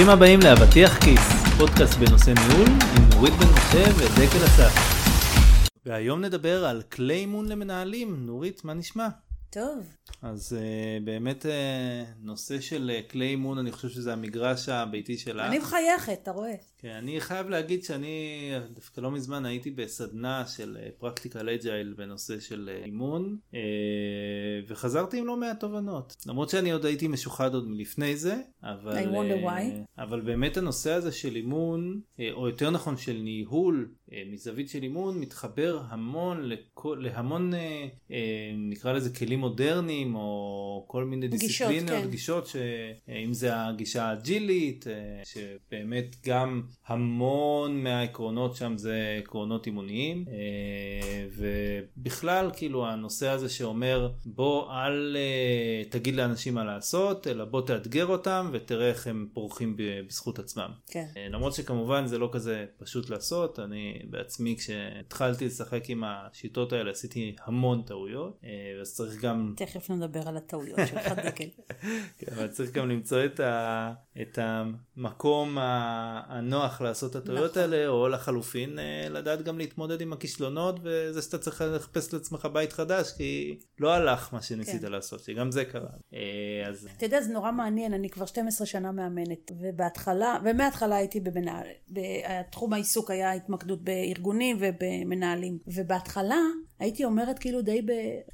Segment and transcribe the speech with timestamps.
[0.00, 1.20] ברוכים הבאים לאבטיח כיס,
[1.58, 4.72] פודקאסט בנושא ניהול עם נורית בן משה ודקל אסף.
[5.86, 8.26] והיום נדבר על כלי אימון למנהלים.
[8.26, 9.08] נורית, מה נשמע?
[9.50, 9.86] טוב.
[10.22, 11.48] אז אה, באמת אה,
[12.20, 15.46] נושא של אה, כלי אימון, אני חושב שזה המגרש הביתי שלך.
[15.46, 16.54] אני מחייכת, אתה רואה.
[16.82, 22.70] כן, אני חייב להגיד שאני דווקא לא מזמן הייתי בסדנה של Practical Agile בנושא של
[22.84, 23.56] אימון, אה,
[24.68, 26.16] וחזרתי עם לא מעט תובנות.
[26.26, 28.96] למרות שאני עוד הייתי משוחד עוד מלפני זה, אבל.
[29.98, 32.00] אבל באמת הנושא הזה של אימון,
[32.32, 33.92] או יותר נכון של ניהול
[34.26, 37.52] מזווית של אימון, מתחבר המון לכל, להמון,
[38.56, 42.10] נקרא לזה כלים מודרניים, או כל מיני דיסציפלינות, כן.
[42.10, 44.86] גישות, שאם זה הגישה האג'ילית,
[45.24, 50.24] שבאמת גם המון מהעקרונות שם זה עקרונות אימוניים,
[51.36, 55.16] ובכלל כאילו הנושא הזה שאומר בוא אל
[55.90, 60.70] תגיד לאנשים מה לעשות, אלא בוא תאתגר אותם ותראה איך הם פורחים בזכות עצמם.
[60.86, 61.06] כן.
[61.30, 67.36] למרות שכמובן זה לא כזה פשוט לעשות, אני בעצמי כשהתחלתי לשחק עם השיטות האלה עשיתי
[67.44, 68.40] המון טעויות,
[68.80, 69.54] אז צריך גם...
[69.56, 71.44] תכף נדבר על הטעויות שלך דקל.
[72.18, 77.62] כן, אבל צריך גם למצוא את, ה, את המקום הנוח לעשות את הטעויות נכון.
[77.62, 78.78] האלה, או לחלופין
[79.10, 84.34] לדעת גם להתמודד עם הכישלונות, וזה שאתה צריך לחפש לעצמך בית חדש, כי לא הלך
[84.34, 84.92] מה שניסית כן.
[84.92, 85.90] לעשות, שגם זה קרה.
[86.68, 86.88] אז...
[86.96, 91.66] אתה יודע, זה נורא מעניין, אני כבר 12 שנה מאמנת, ובהתחלה, ומההתחלה הייתי במנהל,
[92.52, 96.40] תחום העיסוק היה התמקדות בארגונים ובמנהלים, ובהתחלה
[96.78, 97.86] הייתי אומרת כאילו די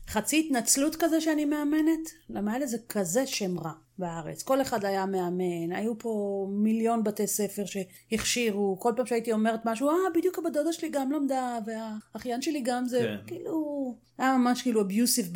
[0.07, 4.43] בחצי התנצלות כזה שאני מאמנת, למה היה לזה כזה שם רע בארץ.
[4.43, 9.89] כל אחד היה מאמן, היו פה מיליון בתי ספר שהכשירו, כל פעם שהייתי אומרת משהו,
[9.89, 13.27] אה, בדיוק הבת דודה שלי גם למדה, והאחיין שלי גם זה, כן.
[13.27, 15.33] כאילו, היה ממש כאילו אביוסיב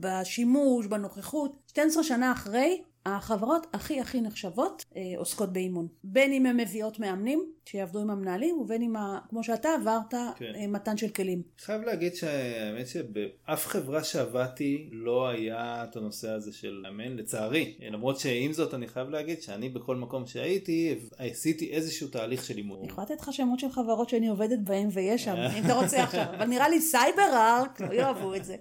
[0.00, 1.56] בשימוש, בנוכחות.
[1.66, 5.88] 12 שנה אחרי, החברות הכי הכי נחשבות אה, עוסקות באימון.
[6.04, 10.52] בין אם הן מביאות מאמנים שיעבדו עם המנהלים, ובין אם, ה, כמו שאתה עברת, כן.
[10.54, 11.42] אה, מתן של כלים.
[11.58, 17.78] חייב להגיד שהאמת שבאף חברה שעבדתי לא היה את הנושא הזה של מאמן, לצערי.
[17.90, 22.78] למרות שעם זאת אני חייב להגיד שאני בכל מקום שהייתי, עשיתי איזשהו תהליך של אימון.
[22.78, 26.02] אני יכולה לתת לך שמות של חברות שאני עובדת בהן ויש שם, אם אתה רוצה
[26.04, 28.56] עכשיו, אבל נראה לי סייבר ארק, לא יאהבו את זה.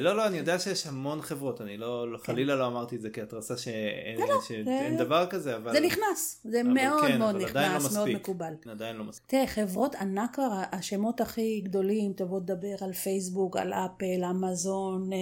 [0.00, 3.56] לא, לא, אני יודע שיש המון חברות, אני לא, חלילה לא אמרתי את זה כהתרסה
[3.56, 5.72] שאין שאין דבר כזה, אבל...
[5.72, 8.08] זה נכנס, זה מאוד כן, מאוד לא נכנס, מאוד.
[8.08, 8.52] מקובל.
[8.70, 9.30] עדיין לא מספיק.
[9.30, 10.38] תראה, חברות ענק,
[10.72, 15.18] השמות הכי גדולים, תבוא לדבר על פייסבוק, על אפל, אמזון, אה,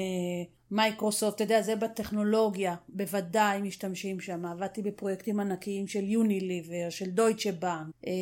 [0.71, 4.47] מייקרוסופט, אתה יודע, זה בטכנולוגיה, בוודאי משתמשים שם.
[4.47, 8.13] עבדתי בפרויקטים ענקיים של יוניליבר, של דויטשה בנק, אה,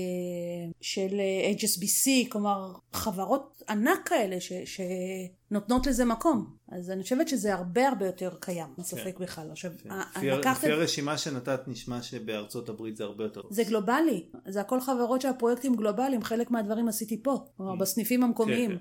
[0.81, 6.59] של אה, HSBC, כלומר, חברות ענק כאלה ש, שנותנות לזה מקום.
[6.72, 9.50] אז אני חושבת שזה הרבה הרבה יותר קיים, אין ספק בכלל.
[9.50, 9.70] עכשיו,
[10.16, 13.41] לפי לקחת לפי הרשימה שנתת נשמע שבארצות הברית זה הרבה יותר.
[13.50, 18.78] זה גלובלי, זה הכל חברות שהפרויקטים גלובליים, חלק מהדברים עשיתי פה, כלומר בסניפים המקומיים.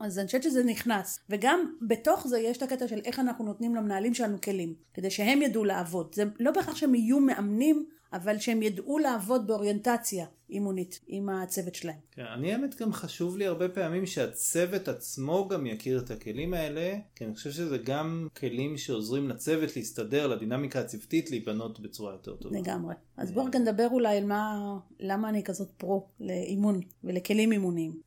[0.00, 1.20] אז אני חושבת שזה נכנס.
[1.30, 5.42] וגם בתוך זה יש את הקטע של איך אנחנו נותנים למנהלים שלנו כלים, כדי שהם
[5.42, 6.14] ידעו לעבוד.
[6.14, 11.96] זה לא בהכרח שהם יהיו מאמנים, אבל שהם ידעו לעבוד באוריינטציה אימונית עם הצוות שלהם.
[12.12, 16.94] כן, אני האמת גם חשוב לי הרבה פעמים שהצוות עצמו גם יכיר את הכלים האלה,
[17.14, 22.58] כי אני חושב שזה גם כלים שעוזרים לצוות להסתדר, לדינמיקה הצוותית להיבנות בצורה יותר טובה.
[22.58, 22.94] לגמרי.
[23.16, 28.00] אז בואו רגע נדבר אולי על מה, למה אני כזאת פרו לאימון ולכלים אימוניים.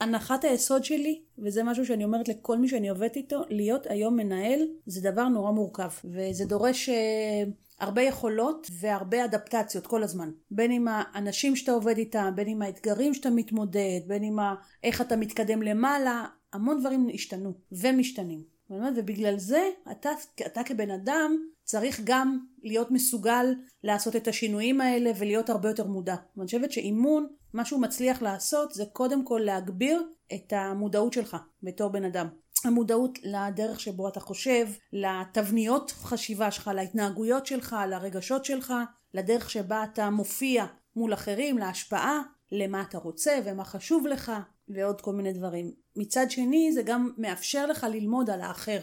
[0.00, 4.60] הנחת היסוד שלי, וזה משהו שאני אומרת לכל מי שאני עובדת איתו, להיות היום מנהל
[4.86, 7.42] זה דבר נורא מורכב, וזה דורש אה,
[7.80, 10.30] הרבה יכולות והרבה אדפטציות כל הזמן.
[10.50, 14.54] בין עם האנשים שאתה עובד איתם, בין עם האתגרים שאתה מתמודד, בין עם ה...
[14.84, 18.42] איך אתה מתקדם למעלה, המון דברים השתנו ומשתנים.
[18.70, 20.10] ובגלל זה אתה,
[20.46, 23.54] אתה כבן אדם צריך גם להיות מסוגל
[23.84, 26.16] לעשות את השינויים האלה ולהיות הרבה יותר מודע.
[26.36, 30.02] ואני חושבת שאימון, מה שהוא מצליח לעשות זה קודם כל להגביר
[30.34, 32.26] את המודעות שלך בתור בן אדם.
[32.64, 38.74] המודעות לדרך שבו אתה חושב, לתבניות חשיבה שלך, להתנהגויות שלך, לרגשות שלך,
[39.14, 40.66] לדרך שבה אתה מופיע
[40.96, 42.22] מול אחרים, להשפעה,
[42.52, 44.32] למה אתה רוצה ומה חשוב לך,
[44.68, 45.72] ועוד כל מיני דברים.
[45.96, 48.78] מצד שני זה גם מאפשר לך ללמוד על האחר,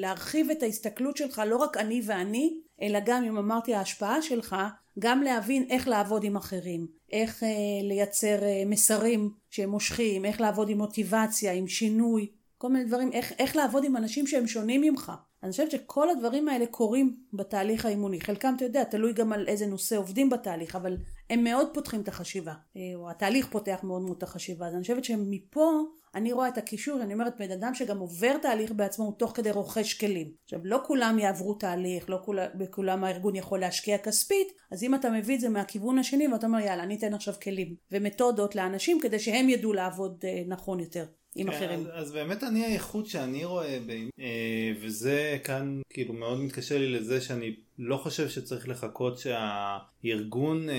[0.00, 4.56] להרחיב את ההסתכלות שלך לא רק אני ואני, אלא גם אם אמרתי ההשפעה שלך,
[4.98, 7.48] גם להבין איך לעבוד עם אחרים, איך אה,
[7.82, 12.26] לייצר אה, מסרים שהם מושכים, איך לעבוד עם מוטיבציה, עם שינוי,
[12.58, 15.12] כל מיני דברים, איך, איך לעבוד עם אנשים שהם שונים ממך.
[15.42, 18.20] אני חושבת שכל הדברים האלה קורים בתהליך האימוני.
[18.20, 20.96] חלקם, אתה יודע, תלוי גם על איזה נושא עובדים בתהליך, אבל
[21.30, 24.66] הם מאוד פותחים את החשיבה, אה, או התהליך פותח מאוד מאוד את החשיבה.
[24.66, 25.82] אז אני חושבת שמפה
[26.16, 29.50] אני רואה את הקישור, אני אומרת, בן אדם שגם עובר תהליך בעצמו, הוא תוך כדי
[29.50, 30.32] רוכש כלים.
[30.44, 35.10] עכשיו, לא כולם יעברו תהליך, לא כול, בכולם הארגון יכול להשקיע כספית, אז אם אתה
[35.10, 39.18] מביא את זה מהכיוון השני, ואתה אומר, יאללה, אני אתן עכשיו כלים ומתודות לאנשים, כדי
[39.18, 41.06] שהם ידעו לעבוד אה, נכון יותר.
[41.36, 41.80] עם כן, אחרים.
[41.80, 43.90] אז, אז באמת אני הייחוד שאני רואה, ב,
[44.20, 50.74] אה, וזה כאן כאילו מאוד מתקשר לי לזה שאני לא חושב שצריך לחכות שהארגון אה,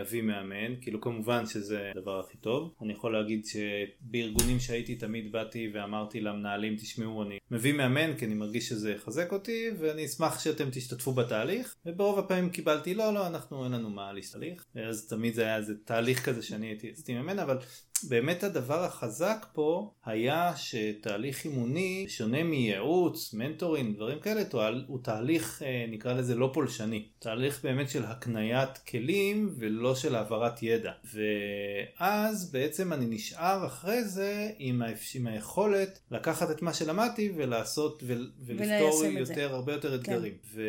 [0.00, 2.74] יביא מאמן, כאילו כמובן שזה הדבר הכי טוב.
[2.82, 8.34] אני יכול להגיד שבארגונים שהייתי תמיד באתי ואמרתי למנהלים תשמעו אני מביא מאמן כי אני
[8.34, 13.64] מרגיש שזה יחזק אותי ואני אשמח שאתם תשתתפו בתהליך וברוב הפעמים קיבלתי לא לא אנחנו
[13.64, 17.38] אין לנו מה להסתליך אז תמיד זה היה איזה תהליך כזה שאני הייתי עשיתי מאמן
[17.38, 17.58] אבל
[18.04, 24.42] באמת הדבר החזק פה היה שתהליך אימוני שונה מייעוץ, מנטורינג, דברים כאלה,
[24.86, 27.08] הוא תהליך אה, נקרא לזה לא פולשני.
[27.18, 30.92] תהליך באמת של הקניית כלים ולא של העברת ידע.
[31.14, 35.10] ואז בעצם אני נשאר אחרי זה עם, האפ...
[35.14, 38.14] עם היכולת לקחת את מה שלמדתי ולעשות ו...
[38.46, 39.94] ולפתור יותר, הרבה יותר כן.
[39.94, 40.32] אתגרים.
[40.32, 40.48] כן.
[40.54, 40.62] ו...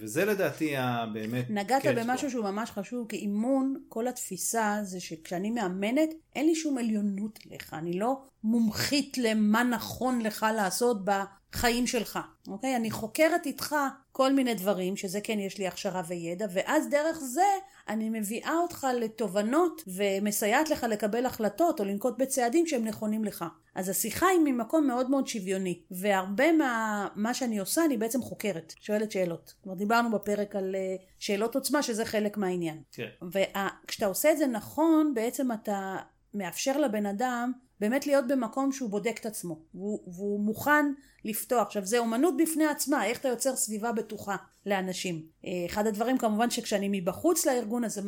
[0.00, 1.50] וזה לדעתי הבאמת...
[1.50, 6.73] נגעת במשהו שהוא ממש חשוב, כי אימון, כל התפיסה זה שכשאני מאמנת, אין לי שום
[6.78, 7.74] עליונות לך.
[7.74, 12.18] אני לא מומחית למה נכון לך לעשות בחיים שלך,
[12.48, 12.76] אוקיי?
[12.76, 13.76] אני חוקרת איתך
[14.12, 17.46] כל מיני דברים, שזה כן יש לי הכשרה וידע, ואז דרך זה
[17.88, 23.44] אני מביאה אותך לתובנות ומסייעת לך לקבל החלטות או לנקוט בצעדים שהם נכונים לך.
[23.74, 28.74] אז השיחה היא ממקום מאוד מאוד שוויוני, והרבה מה מה שאני עושה אני בעצם חוקרת,
[28.80, 29.54] שואלת שאלות.
[29.62, 32.82] כבר דיברנו בפרק על אה, שאלות עוצמה שזה חלק מהעניין.
[32.92, 33.08] כן.
[33.32, 35.96] וכשאתה עושה את זה נכון, בעצם אתה
[36.34, 40.92] מאפשר לבן אדם באמת להיות במקום שהוא בודק את עצמו והוא, והוא מוכן
[41.24, 41.66] לפתוח.
[41.66, 44.36] עכשיו זה אומנות בפני עצמה, איך אתה יוצר סביבה בטוחה
[44.66, 45.26] לאנשים.
[45.44, 48.00] אה, אחד הדברים כמובן שכשאני מבחוץ לארגון אז זה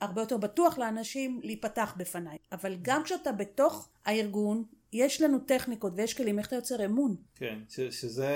[0.00, 2.38] הרבה יותר בטוח לאנשים להיפתח בפניי.
[2.52, 7.16] אבל גם כשאתה בתוך הארגון יש לנו טכניקות ויש כלים איך אתה יוצר אמון.
[7.34, 8.32] כן, ש, שזה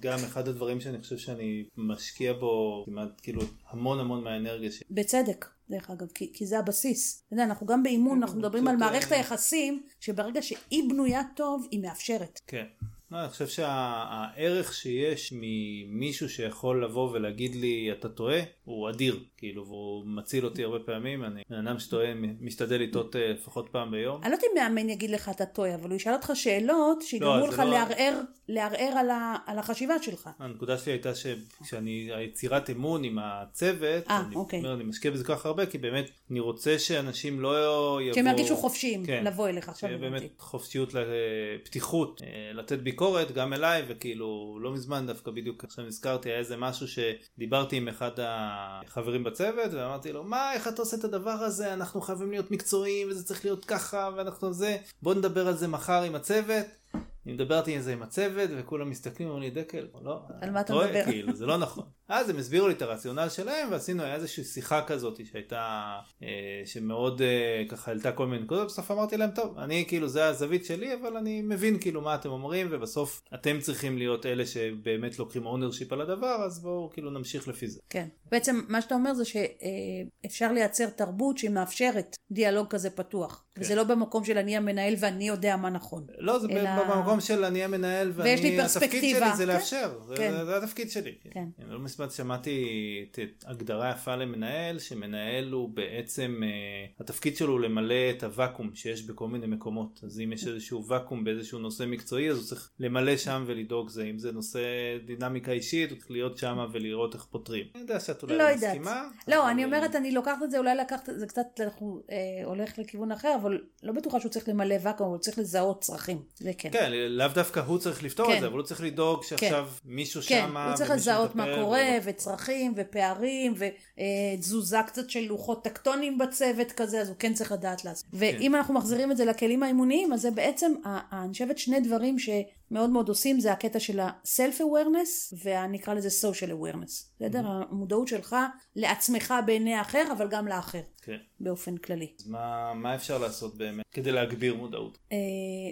[0.00, 4.86] גם אחד הדברים שאני חושב שאני משקיע בו כמעט כאילו המון המון מהאנרגיה שלי.
[4.90, 5.46] בצדק.
[5.70, 7.22] דרך אגב, כי, כי זה הבסיס.
[7.26, 11.80] אתה יודע, אנחנו גם באימון, אנחנו מדברים על מערכת היחסים, שברגע שהיא בנויה טוב, היא
[11.82, 12.40] מאפשרת.
[12.46, 12.64] כן.
[13.10, 19.66] לא, אני חושב שהערך שיש ממישהו שיכול לבוא ולהגיד לי אתה טועה הוא אדיר כאילו
[19.66, 22.06] והוא מציל אותי הרבה פעמים אני בן אדם שטועה
[22.40, 24.22] משתדל לטעות אה, לפחות פעם ביום.
[24.22, 27.36] אני לא יודעת אם מאמן יגיד לך אתה טועה אבל הוא ישאל אותך שאלות שיגרמו
[27.36, 27.64] לא, לך לא...
[27.64, 30.30] לערער, לערער על, ה, על החשיבה שלך.
[30.38, 34.58] הנקודה שלי הייתה שכשאני היצירת אמון עם הצוות 아, אה, אני, אוקיי.
[34.58, 38.14] אומר, אני משקיע בזה כל כך הרבה כי באמת אני רוצה שאנשים לא יבואו.
[38.14, 39.24] שהם ירגישו חופשיים כן.
[39.24, 39.90] לבוא אליך עכשיו.
[40.00, 42.22] באמת חופשיות לפתיחות
[42.54, 42.95] לתת ביקורת.
[42.96, 47.88] ביקורת גם אליי וכאילו לא מזמן דווקא בדיוק עכשיו נזכרתי היה איזה משהו שדיברתי עם
[47.88, 51.72] אחד החברים בצוות ואמרתי לו מה איך אתה עושה את הדבר הזה?
[51.72, 54.76] אנחנו חייבים להיות מקצועיים וזה צריך להיות ככה ואנחנו זה.
[55.02, 56.66] בוא נדבר על זה מחר עם הצוות.
[56.94, 60.74] אני דיברתי על זה עם הצוות וכולם מסתכלים ואומרים לי דקל לא, על מה אתה
[60.74, 61.04] מדבר?
[61.04, 64.82] כאילו זה לא נכון אז הם הסבירו לי את הרציונל שלהם ועשינו היה איזושהי שיחה
[64.82, 66.28] כזאת שהייתה אה,
[66.64, 70.64] שמאוד אה, ככה העלתה כל מיני נקודות בסוף אמרתי להם טוב אני כאילו זה הזווית
[70.64, 75.46] שלי אבל אני מבין כאילו מה אתם אומרים ובסוף אתם צריכים להיות אלה שבאמת לוקחים
[75.46, 77.80] ownership על הדבר אז בואו כאילו נמשיך לפי זה.
[77.90, 83.60] כן בעצם מה שאתה אומר זה שאפשר לייצר תרבות שמאפשרת דיאלוג כזה פתוח כן.
[83.60, 86.06] וזה לא במקום של אני המנהל ואני יודע מה נכון.
[86.18, 86.70] לא זה אלא...
[86.94, 89.48] במקום של אני המנהל ואני התפקיד שלי זה כן.
[89.48, 90.32] לאפשר כן.
[90.32, 91.14] זה, זה התפקיד שלי.
[91.30, 91.44] כן.
[91.68, 92.66] לא מזמן שמעתי
[93.10, 99.02] את הגדרה יפה למנהל, שמנהל הוא בעצם, uh, התפקיד שלו הוא למלא את הוואקום שיש
[99.02, 100.00] בכל מיני מקומות.
[100.02, 104.04] אז אם יש איזשהו ואקום באיזשהו נושא מקצועי, אז הוא צריך למלא שם ולדאוג זה.
[104.04, 104.60] אם זה נושא
[105.06, 107.64] דינמיקה אישית, הוא צריך להיות שם ולראות איך פותרים.
[107.74, 109.08] אני יודע שאת אולי לא מסכימה.
[109.28, 113.12] לא, אני אומרת, אני לוקחת את זה, אולי לקחת זה קצת, אנחנו אה, הולך לכיוון
[113.12, 116.22] אחר, אבל לא בטוחה שהוא צריך למלא ואקום, הוא צריך לזהות צרכים.
[116.34, 116.68] זה כן.
[116.72, 118.34] כן, לאו דווקא הוא צריך לפתור כן.
[118.34, 119.88] את זה, אבל הוא צריך לדאוג שעכשיו כן.
[119.92, 120.46] מישהו כן.
[120.48, 127.00] שמה, הוא צריך לזהות מה קורה, וצרכים ופערים ותזוזה קצת של לוחות טקטונים בצוות כזה,
[127.00, 128.06] אז הוא כן צריך לדעת לעשות.
[128.10, 128.16] כן.
[128.18, 130.72] ואם אנחנו מחזירים את זה לכלים האימוניים, אז זה בעצם,
[131.12, 136.50] אני חושבת שני דברים שמאוד מאוד עושים, זה הקטע של ה-self awareness ונקרא לזה social
[136.50, 137.20] awareness.
[137.20, 137.40] בסדר?
[137.40, 137.66] Mm-hmm.
[137.70, 138.36] המודעות שלך
[138.76, 140.80] לעצמך בעיני האחר, אבל גם לאחר.
[141.02, 141.16] כן.
[141.40, 142.12] באופן כללי.
[142.20, 144.98] אז מה, מה אפשר לעשות באמת כדי להגביר מודעות?
[145.12, 145.18] אה,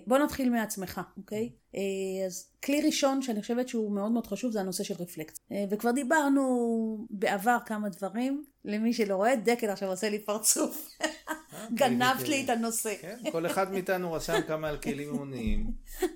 [0.07, 1.53] בוא נתחיל מעצמך, אוקיי?
[1.77, 5.35] אה, אז כלי ראשון שאני חושבת שהוא מאוד מאוד חשוב זה הנושא של רפלקס.
[5.53, 10.89] אה, וכבר דיברנו בעבר כמה דברים, למי שלא רואה, דקל עכשיו עושה לי פרצוף.
[11.75, 12.95] גנבת לי את הנושא.
[13.01, 15.67] כן, כל אחד מאיתנו רשם כמה על כלים אימוניים.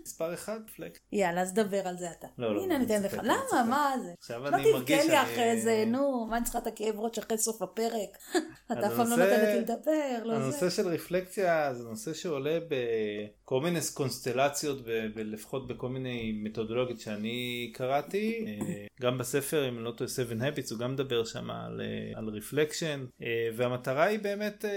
[0.02, 0.98] מספר אחד, פלק.
[1.12, 2.26] יאללה, אז דבר על זה אתה.
[2.38, 3.14] לא, לא, הנה, אני אני אתן לך.
[3.22, 3.64] למה.
[3.68, 4.10] מה זה?
[4.18, 6.94] עכשיו לא אני תבכה מרגיש לי שאני- אחרי זה, נו, מה אני צריכה את הכאב
[7.00, 8.18] ראש אחרי סוף הפרק?
[8.72, 10.44] אתה אף פעם לא נותנת לי לדבר, לא זה.
[10.44, 12.58] הנושא של רפלקציה זה נושא שעולה
[13.48, 14.78] בכל מיני קונסטלציות
[15.14, 20.78] ולפחות בכל מיני מתודולוגיות שאני קראתי אה, גם בספר אם לא טועה 7 habits הוא
[20.78, 23.04] גם מדבר שם על, אה, על רפלקשן
[23.56, 24.70] והמטרה היא באמת אה,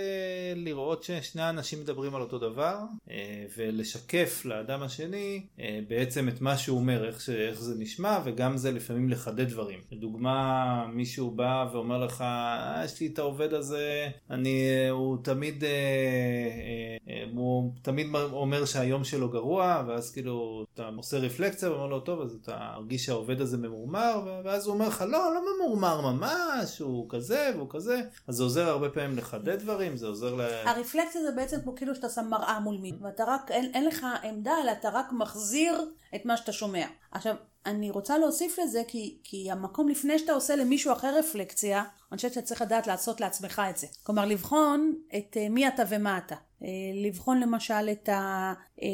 [0.55, 2.77] לראות ששני האנשים מדברים על אותו דבר
[3.11, 3.15] אה,
[3.57, 8.57] ולשקף לאדם השני אה, בעצם את מה שהוא אומר איך, ש- איך זה נשמע וגם
[8.57, 9.79] זה לפעמים לחדד דברים.
[9.91, 10.45] לדוגמה
[10.93, 15.69] מישהו בא ואומר לך "אה, יש לי את העובד הזה אני אה, הוא תמיד אה,
[15.69, 21.99] אה, אה, הוא תמיד אומר שהיום שלו גרוע ואז כאילו אתה עושה רפלקציה ואומר לו
[21.99, 26.79] טוב אז אתה מרגיש שהעובד הזה ממורמר ואז הוא אומר לך לא לא ממורמר ממש
[26.79, 30.41] הוא כזה והוא כזה אז זה עוזר הרבה פעמים לחדד דברים זה עוזר ל...
[30.65, 34.05] הרפלקציה זה בעצם כמו כאילו שאתה שם מראה מול מי, ואתה רק, אין, אין לך
[34.23, 36.85] עמדה, אלא אתה רק מחזיר את מה שאתה שומע.
[37.11, 42.15] עכשיו, אני רוצה להוסיף לזה, כי, כי המקום לפני שאתה עושה למישהו אחר רפלקציה, אני
[42.15, 43.87] חושבת שאתה צריך לדעת לעשות לעצמך את זה.
[44.03, 46.35] כלומר, לבחון את אה, מי אתה ומה אתה.
[46.63, 48.53] אה, לבחון למשל את ה...
[48.83, 48.87] אה,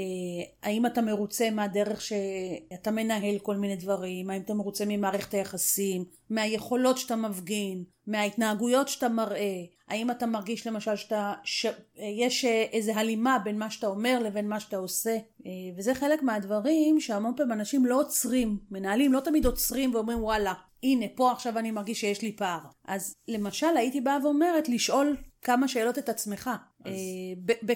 [0.63, 6.97] האם אתה מרוצה מהדרך שאתה מנהל כל מיני דברים, האם אתה מרוצה ממערכת היחסים, מהיכולות
[6.97, 9.53] שאתה מפגין, מההתנהגויות שאתה מראה,
[9.87, 14.77] האם אתה מרגיש למשל שאתה, שיש איזה הלימה בין מה שאתה אומר לבין מה שאתה
[14.77, 20.23] עושה, אה, וזה חלק מהדברים שהמון פעמים אנשים לא עוצרים, מנהלים לא תמיד עוצרים ואומרים
[20.23, 20.53] וואלה,
[20.83, 22.59] הנה פה עכשיו אני מרגיש שיש לי פער.
[22.87, 26.49] אז למשל הייתי באה ואומרת לשאול כמה שאלות את עצמך.
[26.85, 27.73] אז- אה,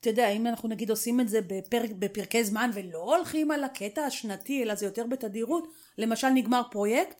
[0.00, 4.02] אתה יודע, אם אנחנו נגיד עושים את זה בפרק, בפרקי זמן ולא הולכים על הקטע
[4.02, 7.14] השנתי, אלא זה יותר בתדירות, למשל נגמר פרויקט,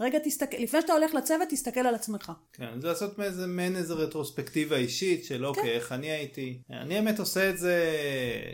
[0.00, 2.32] רגע תסתכל, לפני שאתה הולך לצוות, תסתכל על עצמך.
[2.52, 6.58] כן, זה לעשות מאיזה מעין איזה רטרוספקטיבה אישית של אוקיי, איך אני הייתי.
[6.70, 7.90] אני האמת עושה את זה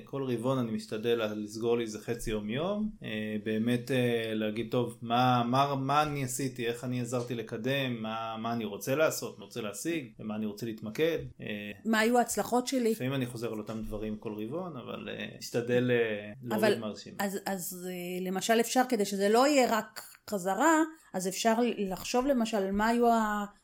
[0.04, 2.90] כל רבעון, אני משתדל לסגור לי איזה חצי יום יום.
[3.02, 8.36] אה, באמת אה, להגיד, טוב, מה, מה, מה אני עשיתי, איך אני עזרתי לקדם, מה,
[8.38, 11.18] מה אני רוצה לעשות, מה רוצה להשיג, במה אני רוצה להתמקד.
[11.40, 11.46] אה,
[11.84, 12.90] מה היו ההצלחות שלי?
[12.90, 15.90] לפעמים אני חוזר על אותם דברים כל רבעון, אבל משתדל
[16.42, 17.16] להוריד מהרשימה.
[17.18, 17.88] אז, אז
[18.20, 20.80] למשל אפשר, כדי שזה לא יהיה רק חזרה,
[21.16, 23.06] אז אפשר לחשוב למשל מה היו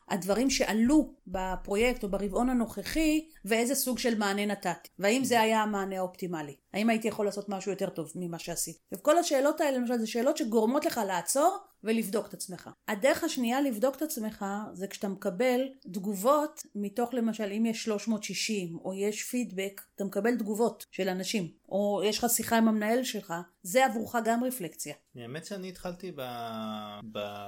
[0.09, 4.89] הדברים שעלו בפרויקט או ברבעון הנוכחי, ואיזה סוג של מענה נתתי.
[4.99, 6.55] והאם זה היה המענה האופטימלי?
[6.73, 8.79] האם הייתי יכול לעשות משהו יותר טוב ממה שעשיתי?
[8.93, 12.69] וכל השאלות האלה למשל זה שאלות שגורמות לך לעצור ולבדוק את עצמך.
[12.87, 15.61] הדרך השנייה לבדוק את עצמך זה כשאתה מקבל
[15.93, 22.01] תגובות מתוך למשל אם יש 360 או יש פידבק, אתה מקבל תגובות של אנשים, או
[22.05, 23.33] יש לך שיחה עם המנהל שלך,
[23.63, 24.93] זה עבורך גם רפלקציה.
[25.15, 26.99] האמת שאני התחלתי ב-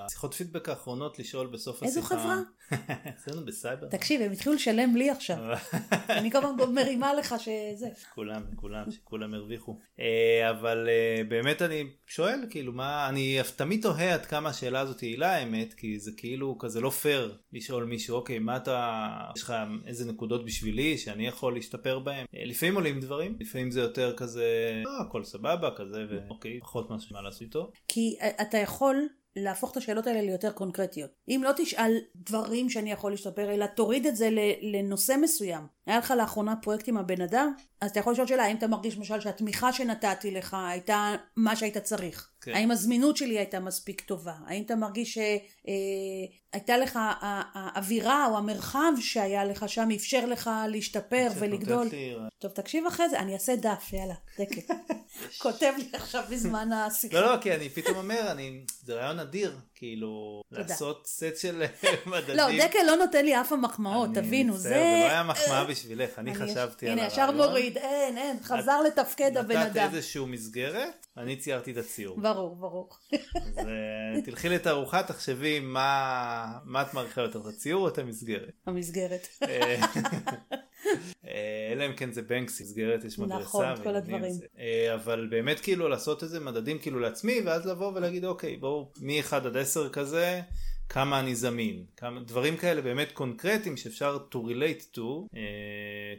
[0.05, 2.15] בשיחות פידבק האחרונות לשאול בסוף איזו השיחה.
[2.15, 2.39] חברה?
[3.15, 3.87] אצלנו בסייבר.
[3.87, 5.37] תקשיב, הם התחילו לשלם לי עכשיו.
[6.09, 7.87] אני כל הזמן מרימה לך שזה.
[8.15, 9.79] כולם, כולם, שכולם הרוויחו.
[9.99, 15.03] אה, אבל אה, באמת אני שואל, כאילו, מה, אני תמיד תוהה עד כמה השאלה הזאת
[15.03, 19.53] יעילה האמת, כי זה כאילו כזה לא פייר לשאול מישהו, אוקיי, מה אתה, יש לך
[19.85, 22.25] איזה נקודות בשבילי שאני יכול להשתפר בהם?
[22.35, 27.21] אה, לפעמים עולים דברים, לפעמים זה יותר כזה, הכל סבבה, כזה, ואוקיי, פחות משהו מה
[27.21, 27.71] לעשות איתו.
[27.87, 31.09] כי אתה יכול להפוך את השאלות האלה ליותר קונקרטיות.
[31.27, 34.29] אם לא תשאל דברים שאני יכול להשתפר, אלא תוריד את זה
[34.61, 35.74] לנושא מסוים.
[35.85, 38.97] היה לך לאחרונה פרויקט עם הבן אדם, אז אתה יכול לשאול שאלה, האם אתה מרגיש
[38.97, 42.29] למשל שהתמיכה שנתתי לך הייתה מה שהיית צריך?
[42.41, 42.53] כן.
[42.53, 44.33] האם הזמינות שלי הייתה מספיק טובה?
[44.47, 47.13] האם אתה מרגיש שהייתה לך ה-
[47.53, 51.87] האווירה או המרחב שהיה לך שם אפשר לך להשתפר שאת ולגדול?
[51.91, 54.71] לי- טוב, תקשיב אחרי זה, אני אעשה דף, יאללה, דקת.
[55.41, 57.19] כותב לי עכשיו בזמן השיחה.
[57.21, 58.51] לא, לא, כי אני פתאום אומר, אני,
[58.83, 60.61] זה רעיון אדיר, כאילו, תודה.
[60.61, 61.63] לעשות סט של
[62.05, 62.35] מדדים.
[62.35, 64.69] לא, דקל לא נותן לי אף המחמאות, תבינו, מצטער, זה...
[64.69, 67.47] זה לא היה מחמאה בשבילך, אני חשבתי על הנה, ישר הרעיון.
[67.47, 69.89] מוריד, אין, אין, חזר לתפקד הבן נתת אדם.
[69.93, 72.19] איזשהו מסגרת, אני ציירתי את הציור.
[72.19, 72.89] ברור, ברור.
[73.35, 78.51] אז אה, תלכי לתערוכה, תחשבי מה מה את מעריכה יותר, את הציור או את המסגרת.
[78.67, 79.27] המסגרת.
[81.75, 83.41] אלא אם כן זה בנקסי, מסגרת יש מדרסה.
[83.41, 84.31] נכון, כל הדברים.
[84.31, 84.45] זה.
[84.59, 89.35] אה, אבל באמת כאילו לעשות איזה מדדים כאילו לעצמי, ואז לבוא ולהגיד אוקיי, בואו מ-1
[89.35, 90.41] עד 10 כזה.
[90.89, 95.01] כמה אני זמין, כמה דברים כאלה באמת קונקרטיים שאפשר to relate to,
[95.35, 95.41] אה,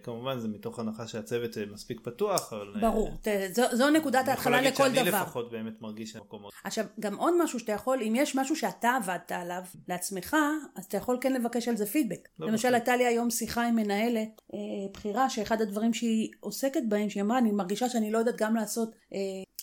[0.02, 2.72] כמובן זה מתוך הנחה שהצוות אה, מספיק פתוח, אבל...
[2.76, 5.22] אה, ברור, ת- זו- זו נקודת אני יכול ההתחלה להגיד לכל שאני דבר.
[5.22, 6.52] לפחות באמת מרגיש שהמקומות.
[6.64, 10.36] עכשיו, גם עוד משהו שאתה יכול, אם יש משהו שאתה עבדת עליו לעצמך,
[10.76, 12.28] אז אתה יכול כן לבקש על זה פידבק.
[12.38, 12.74] לא למשל.
[12.74, 14.58] הייתה לי היום שיחה עם מנהלת אה,
[14.94, 18.90] בכירה, שאחד הדברים שהיא עוסקת בהם, שהיא אמרה, אני מרגישה שאני לא יודעת גם לעשות,
[19.12, 19.18] אה,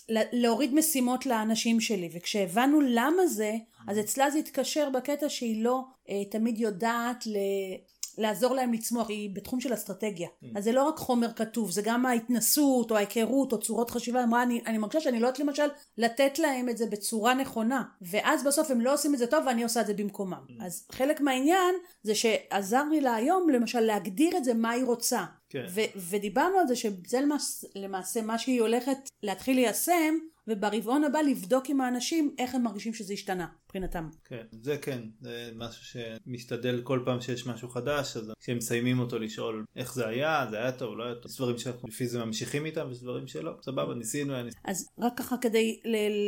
[0.10, 3.54] להוריד משימות לאנשים שלי, וכשהבנו למה זה,
[3.88, 7.38] אז אצלה זה התקשר בקטע שהיא לא אה, תמיד יודעת ל...
[8.18, 10.28] לעזור להם לצמוח, היא בתחום של אסטרטגיה.
[10.28, 10.48] Mm.
[10.56, 14.20] אז זה לא רק חומר כתוב, זה גם ההתנסות או ההיכרות או צורות חשיבה.
[14.20, 15.68] היא אמרה, אני, אני מרגישה שאני לא יודעת למשל
[15.98, 19.64] לתת להם את זה בצורה נכונה, ואז בסוף הם לא עושים את זה טוב ואני
[19.64, 20.46] עושה את זה במקומם.
[20.50, 20.66] Mm.
[20.66, 25.24] אז חלק מהעניין זה שעזר לי לה היום למשל להגדיר את זה מה היא רוצה.
[25.54, 25.66] כן.
[26.10, 27.20] ודיברנו על זה שזה
[27.76, 30.16] למעשה מה שהיא הולכת להתחיל ליישם
[30.48, 34.10] וברבעון הבא לבדוק עם האנשים איך הם מרגישים שזה השתנה מבחינתם.
[34.26, 39.20] כן, זה כן, זה משהו שמשתדל כל פעם שיש משהו חדש, אז כשהם מסיימים אותו
[39.20, 42.26] לשאול איך זה היה, זה היה טוב, לא היה טוב, יש דברים שאנחנו לפי זה
[42.26, 44.64] ממשיכים איתם, ויש דברים שלא, סבבה, ניסינו, היה ניסינו.
[44.66, 45.82] אז רק ככה כדי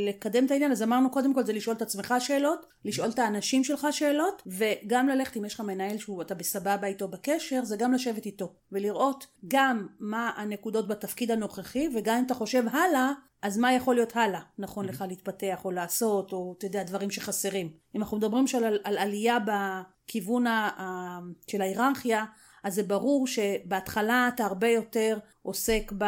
[0.10, 3.64] לקדם את העניין, אז אמרנו קודם כל זה לשאול את עצמך שאלות, לשאול את האנשים
[3.64, 7.94] שלך שאלות, וגם ללכת אם יש לך מנהל שהוא, אתה בסבבה איתו בקשר, זה גם
[7.94, 13.12] לשבת איתו, ולראות גם מה הנקודות בתפקיד הנוכחי, וגם אם אתה חושב הלאה,
[13.46, 17.70] אז מה יכול להיות הלאה נכון לך להתפתח או לעשות או אתה יודע דברים שחסרים
[17.96, 22.26] אם אנחנו מדברים של על, על עלייה בכיוון ה, ה, של ההיררכיה
[22.64, 26.04] אז זה ברור שבהתחלה אתה הרבה יותר עוסק ב...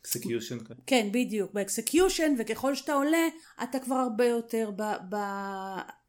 [0.00, 0.58] execution.
[0.58, 0.74] כן.
[0.86, 3.28] כן, בדיוק, ב execution, וככל שאתה עולה,
[3.62, 4.70] אתה כבר הרבה יותר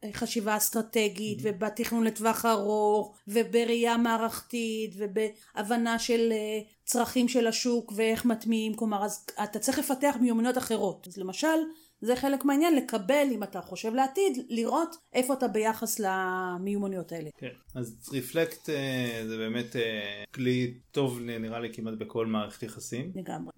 [0.06, 1.44] בחשיבה אסטרטגית, mm-hmm.
[1.44, 9.26] ובתכנון לטווח ארוך, ובראייה מערכתית, ובהבנה של אה, צרכים של השוק, ואיך מטמיעים, כלומר, אז
[9.44, 11.08] אתה צריך לפתח מיומנויות אחרות.
[11.08, 11.58] אז למשל,
[12.02, 17.30] זה חלק מהעניין לקבל אם אתה חושב לעתיד לראות איפה אתה ביחס למיומנויות האלה.
[17.38, 23.12] כן אז reflect אה, זה באמת אה, כלי טוב נראה לי כמעט בכל מערכת יחסים.
[23.16, 23.52] לגמרי.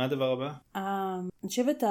[0.00, 0.52] אה, מה הדבר הבא?
[1.42, 1.82] אני חושבת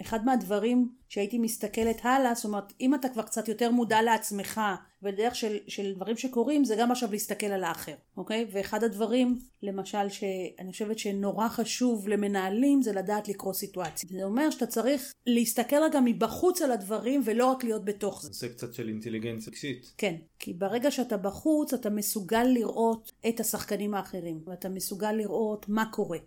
[0.00, 4.60] אחד מהדברים שהייתי מסתכלת הלאה זאת אומרת אם אתה כבר קצת יותר מודע לעצמך
[5.02, 10.08] ודרך של, של דברים שקורים זה גם עכשיו להסתכל על האחר אוקיי ואחד הדברים למשל
[10.08, 16.00] שאני חושבת שנורא חשוב למנהלים זה לדעת לקרוא סיטואציה זה אומר שאתה צריך להסתכל רגע
[16.04, 18.28] מבחוץ על הדברים ולא רק להיות בתוך זה.
[18.32, 19.92] זה קצת של אינטליגנציה רגשית.
[19.98, 25.84] כן כי ברגע שאתה בחוץ אתה מסוגל לראות את השחקנים האחרים ואתה מסוגל לראות מה
[25.92, 26.18] קורה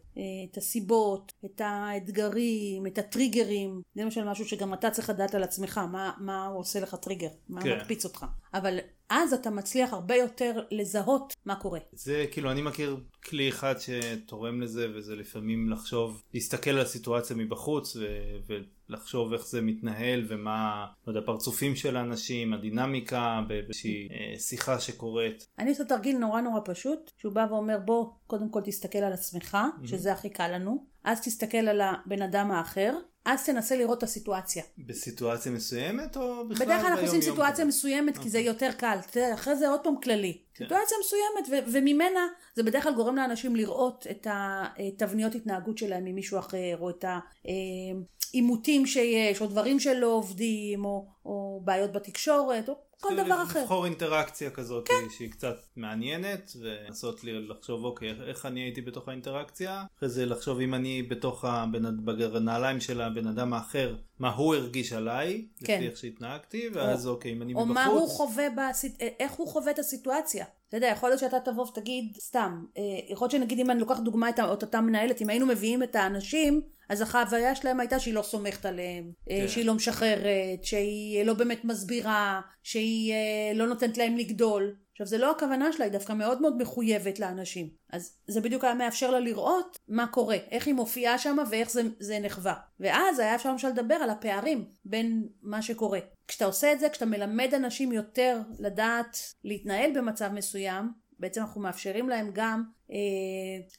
[0.51, 1.02] את הסיבות
[1.45, 6.47] את האתגרים את הטריגרים זה למשל משהו שגם אתה צריך לדעת על עצמך מה, מה
[6.47, 7.77] עושה לך טריגר מה כן.
[7.77, 8.79] מקפיץ אותך אבל
[9.09, 11.79] אז אתה מצליח הרבה יותר לזהות מה קורה.
[11.91, 17.95] זה כאילו אני מכיר כלי אחד שתורם לזה וזה לפעמים לחשוב להסתכל על הסיטואציה מבחוץ
[17.95, 18.55] ו-
[18.89, 25.47] ולחשוב איך זה מתנהל ומה לא יודע, פרצופים של האנשים הדינמיקה באיזושהי אה, שיחה שקורית.
[25.59, 29.57] אני עושה תרגיל נורא נורא פשוט שהוא בא ואומר בוא קודם כל תסתכל על עצמך
[29.57, 29.87] mm-hmm.
[29.87, 34.63] שזה הכי קל לנו אז תסתכל על הבן אדם האחר אז תנסה לראות את הסיטואציה.
[34.77, 38.47] בסיטואציה מסוימת או בכלל בדרך כלל אנחנו עושים סיטואציה מסוימת כי זה אוקיי.
[38.47, 38.97] יותר קל,
[39.33, 40.37] אחרי זה עוד פעם כללי.
[40.53, 40.65] כן.
[40.65, 46.77] סיטואציה מסוימת וממנה זה בדרך כלל גורם לאנשים לראות את התבניות התנהגות שלהם ממישהו אחר
[46.79, 47.05] או את
[48.33, 53.61] העימותים שיש או דברים שלא עובדים או, או בעיות בתקשורת או כל דבר אחר.
[53.61, 55.09] לבחור אינטראקציה כזאת כן.
[55.17, 60.73] שהיא קצת מעניינת ולנסות לחשוב אוקיי איך אני הייתי בתוך האינטראקציה אחרי זה לחשוב אם
[60.73, 61.45] אני בתוך
[62.33, 65.77] בנעליים של הבן אדם האחר מה הוא הרגיש עליי כן.
[65.77, 67.85] לפי איך שהתנהגתי ואז או, אוקיי אם אני או מבחוץ.
[67.85, 69.01] או מה הוא חווה בסיט...
[69.19, 70.45] איך הוא חווה את הסיטואציה.
[70.69, 73.99] אתה יודע, יכול להיות שאתה תבוא ותגיד, סתם, אה, יכול להיות שנגיד אם אני לוקח
[73.99, 78.21] דוגמא את אותה מנהלת, אם היינו מביאים את האנשים, אז החוויה שלהם הייתה שהיא לא
[78.21, 79.47] סומכת עליהם, אה, כן.
[79.47, 84.75] שהיא לא משחררת, שהיא לא באמת מסבירה, שהיא אה, לא נותנת להם לגדול.
[84.93, 87.69] עכשיו זה לא הכוונה שלה, היא דווקא מאוד מאוד מחויבת לאנשים.
[87.91, 91.81] אז זה בדיוק היה מאפשר לה לראות מה קורה, איך היא מופיעה שם ואיך זה,
[91.99, 92.53] זה נחווה.
[92.79, 95.99] ואז היה אפשר למשל לדבר על הפערים בין מה שקורה.
[96.27, 102.09] כשאתה עושה את זה, כשאתה מלמד אנשים יותר לדעת להתנהל במצב מסוים, בעצם אנחנו מאפשרים
[102.09, 102.63] להם גם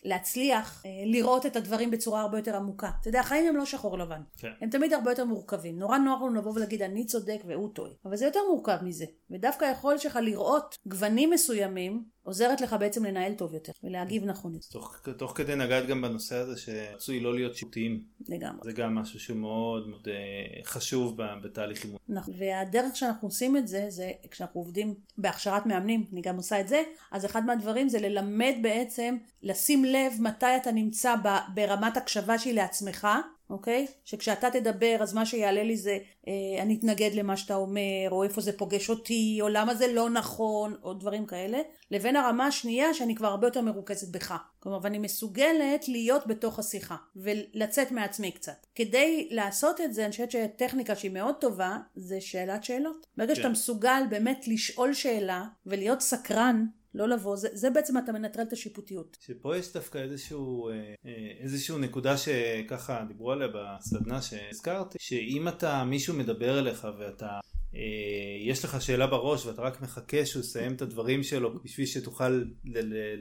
[0.05, 2.90] להצליח אה, לראות את הדברים בצורה הרבה יותר עמוקה.
[3.01, 4.21] אתה יודע, החיים הם לא שחור לבן.
[4.38, 4.53] כן.
[4.61, 5.79] הם תמיד הרבה יותר מורכבים.
[5.79, 7.90] נורא נוח לנו לבוא ולהגיד אני צודק והוא טועה.
[8.05, 9.05] אבל זה יותר מורכב מזה.
[9.31, 14.59] ודווקא היכולת שלך לראות גוונים מסוימים עוזרת לך בעצם לנהל טוב יותר ולהגיב נכון.
[14.71, 18.03] תוך, תוך כדי נגעת גם בנושא הזה שרצוי לא להיות שיפוטיים.
[18.29, 18.61] לגמרי.
[18.64, 21.99] זה גם משהו שמאוד מאוד אה, חשוב בתהליך אימון.
[22.09, 22.35] נכון.
[22.38, 26.83] והדרך שאנחנו עושים את זה, זה כשאנחנו עובדים בהכשרת מאמנים, אני גם עושה את זה,
[27.12, 28.94] אז אחד מהדברים זה ללמד בעצם,
[29.43, 31.15] לשים לב מתי אתה נמצא
[31.55, 33.09] ברמת הקשבה שהיא לעצמך.
[33.51, 33.87] אוקיי?
[34.05, 38.41] שכשאתה תדבר אז מה שיעלה לי זה אה, אני אתנגד למה שאתה אומר, או איפה
[38.41, 41.59] זה פוגש אותי, או למה זה לא נכון, או דברים כאלה,
[41.91, 44.35] לבין הרמה השנייה שאני כבר הרבה יותר מרוכזת בך.
[44.61, 48.67] כלומר, ואני מסוגלת להיות בתוך השיחה, ולצאת מעצמי קצת.
[48.75, 53.07] כדי לעשות את זה, אני חושבת שטכניקה שהיא מאוד טובה, זה שאלת שאלות.
[53.17, 53.41] ברגע כן.
[53.41, 58.53] שאתה מסוגל באמת לשאול שאלה, ולהיות סקרן, לא לבוא, זה, זה בעצם אתה מנטרל את
[58.53, 59.17] השיפוטיות.
[59.21, 60.75] שפה יש דווקא איזשהו, אה,
[61.07, 67.41] אה, איזשהו נקודה שככה דיברו עליה בסדנה שהזכרתי, שאם אתה, מישהו מדבר אליך ואתה
[68.41, 72.43] יש לך שאלה בראש ואתה רק מחכה שהוא יסיים את הדברים שלו בשביל שתוכל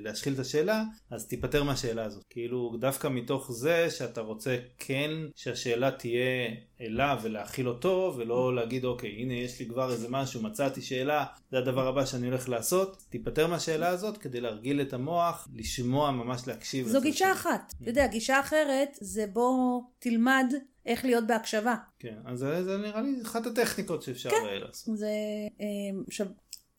[0.04, 2.24] להשחיל את השאלה, אז תיפטר מהשאלה הזאת.
[2.30, 6.50] כאילו דווקא מתוך זה שאתה רוצה כן שהשאלה תהיה
[6.82, 11.58] אליו ולהכיל אותו ולא להגיד אוקיי הנה יש לי כבר איזה משהו מצאתי שאלה זה
[11.58, 16.88] הדבר הבא שאני הולך לעשות תיפטר מהשאלה הזאת כדי להרגיל את המוח לשמוע ממש להקשיב.
[16.88, 17.74] זו גישה אחת.
[17.82, 20.54] אתה יודע גישה אחרת זה בוא תלמד
[20.86, 21.76] איך להיות בהקשבה.
[22.00, 24.98] כן, אז זה, זה נראה לי אחת הטכניקות שאפשר כן, לעשות.
[24.98, 25.12] זה,
[25.60, 26.28] אמ, עכשיו,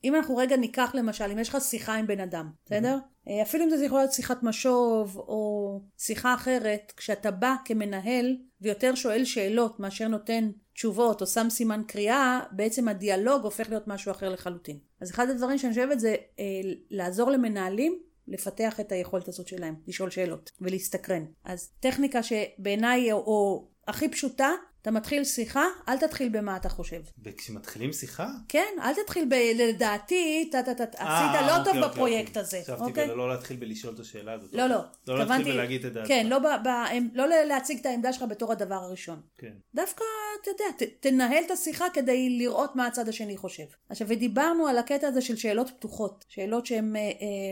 [0.04, 2.98] אם אנחנו רגע ניקח למשל, אם יש לך שיחה עם בן אדם, בסדר?
[2.98, 3.42] Mm-hmm.
[3.42, 9.24] אפילו אם זה יכול להיות שיחת משוב או שיחה אחרת, כשאתה בא כמנהל ויותר שואל
[9.24, 14.78] שאלות מאשר נותן תשובות או שם סימן קריאה, בעצם הדיאלוג הופך להיות משהו אחר לחלוטין.
[15.00, 16.44] אז אחד הדברים שאני חושבת זה אה,
[16.90, 21.24] לעזור למנהלים לפתח את היכולת הזאת שלהם, לשאול שאלות ולהסתקרן.
[21.44, 24.50] אז טכניקה שבעיניי או, או הכי פשוטה,
[24.84, 27.00] אתה מתחיל שיחה, אל תתחיל במה אתה חושב.
[27.22, 28.28] וכשמתחילים שיחה?
[28.48, 29.34] כן, אל תתחיל ב...
[29.54, 32.42] לדעתי, אתה עשית אה, לא אוקיי, טוב אוקיי, בפרויקט אוקיי.
[32.42, 32.60] הזה.
[32.62, 33.06] חשבתי אוקיי?
[33.08, 34.50] לא להתחיל בלשאול את השאלה הזאת.
[34.52, 34.80] לא, לא.
[35.08, 36.08] לא להתחיל ולהגיד את דעתך.
[36.08, 36.68] כן, לא, ב, ב,
[37.14, 39.20] לא להציג את העמדה שלך בתור הדבר הראשון.
[39.38, 39.52] כן.
[39.74, 40.04] דווקא,
[40.42, 43.66] אתה יודע, ת, תנהל את השיחה כדי לראות מה הצד השני חושב.
[43.88, 46.24] עכשיו, ודיברנו על הקטע הזה של שאלות פתוחות.
[46.28, 47.06] שאלות שהן אה, אה,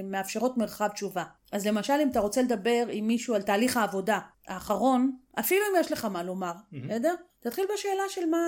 [0.05, 1.25] מאפשרות מרחב תשובה.
[1.53, 4.19] אז למשל אם אתה רוצה לדבר עם מישהו על תהליך העבודה
[4.49, 7.15] האחרון, אפילו אם יש לך מה לומר, בסדר?
[7.19, 7.43] Mm-hmm.
[7.43, 8.47] תתחיל בשאלה של מה,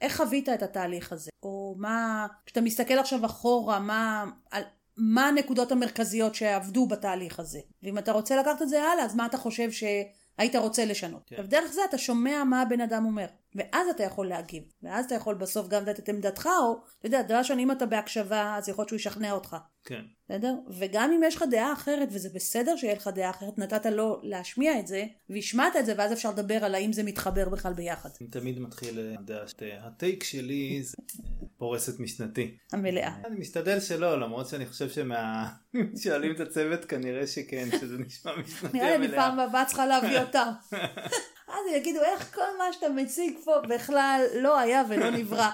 [0.00, 4.62] איך חווית את התהליך הזה, או מה, כשאתה מסתכל עכשיו אחורה, מה, על,
[4.96, 7.60] מה הנקודות המרכזיות שעבדו בתהליך הזה.
[7.82, 11.22] ואם אתה רוצה לקחת את זה הלאה, אז מה אתה חושב שהיית רוצה לשנות.
[11.26, 11.42] כן.
[11.42, 13.26] דרך זה אתה שומע מה הבן אדם אומר.
[13.54, 17.22] ואז אתה יכול להגיב, ואז אתה יכול בסוף גם לתת את עמדתך, או, אתה יודע,
[17.22, 19.56] דבר ראשון, אם אתה בהקשבה, אז יכול להיות שהוא ישכנע אותך.
[19.84, 20.02] כן.
[20.28, 20.54] בסדר?
[20.78, 24.78] וגם אם יש לך דעה אחרת, וזה בסדר שיהיה לך דעה אחרת, נתת לו להשמיע
[24.78, 28.08] את זה, והשמעת את זה, ואז אפשר לדבר על האם זה מתחבר בכלל ביחד.
[28.20, 30.96] אני תמיד מתחיל לדעה שהטייק שלי זה
[31.56, 32.56] פורסת משנתי.
[32.72, 33.16] המלאה.
[33.24, 35.48] אני משתדל שלא, למרות שאני חושב שמה...
[36.02, 38.98] שואלים את הצוות כנראה שכן, שזה נשמע משנתי המלאה.
[38.98, 40.50] נראה לי פעם הבאה צריכה להביא אותם.
[41.50, 45.50] אז הם יגידו איך כל מה שאתה מציג פה בכלל לא היה ולא נברא.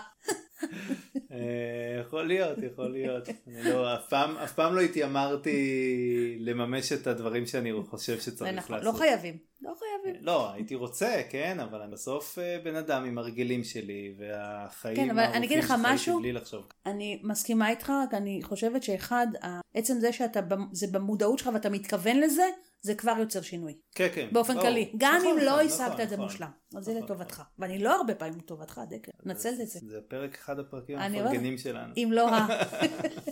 [1.32, 3.28] אה, יכול להיות, יכול להיות.
[3.28, 8.76] אני לא, אף פעם, אף פעם לא התיימרתי לממש את הדברים שאני חושב שצריך נכון,
[8.76, 8.94] לעשות.
[8.94, 10.24] לא חייבים, לא חייבים.
[10.24, 15.10] לא, הייתי רוצה, כן, אבל אני בסוף אה, בן אדם עם הרגלים שלי, והחיים כן,
[15.10, 16.66] אבל אני אגיד לך משהו, בלי לחשוב.
[16.86, 19.26] אני מסכימה איתך, רק אני חושבת שאחד,
[19.74, 20.40] עצם זה שאתה,
[20.72, 22.44] זה במודעות שלך ואתה מתכוון לזה,
[22.82, 23.74] זה כבר יוצר שינוי.
[23.94, 24.28] כן, כן.
[24.32, 24.92] באופן כללי.
[24.96, 26.50] גם נכון, אם לא נכון, השגת את זה נכון, מושלם.
[26.76, 27.42] אז זה לטובתך.
[27.58, 29.12] ואני לא הרבה פעמים לטובתך, דקר.
[29.24, 29.78] נצל את זה.
[29.82, 31.92] זה פרק אחד הפרקים המפרגנים שלנו.
[31.96, 32.46] אם לא רע.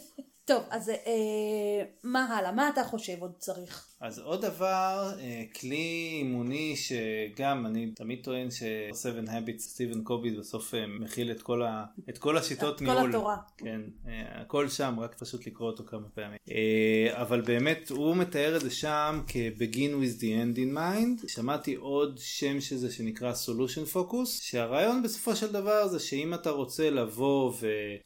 [0.45, 2.53] טוב, אז אה, מה הלאה?
[2.53, 3.94] מה אתה חושב עוד צריך?
[4.05, 10.75] אז עוד דבר, אה, כלי אימוני שגם אני תמיד טוען ש-7 Habits, סטיבן קובי בסוף
[10.75, 13.03] אה, מכיל את כל, ה, את כל השיטות ניהול.
[13.03, 13.37] כל התורה.
[13.59, 16.39] כן, אה, הכל שם, רק פשוט לקרוא אותו כמה פעמים.
[17.13, 21.29] אבל באמת הוא מתאר את זה שם כ-begin with the end in mind.
[21.29, 26.91] שמעתי עוד שם שזה שנקרא solution focus, שהרעיון בסופו של דבר זה שאם אתה רוצה
[26.91, 27.53] לבוא